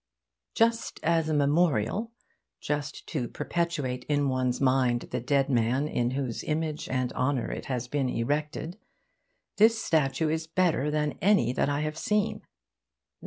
[0.55, 2.11] Just as a memorial,
[2.59, 7.65] just to perpetuate in one's mind the dead man in whose image and honour it
[7.65, 8.79] has been erected,
[9.57, 12.41] this statue is better than any that I have seen....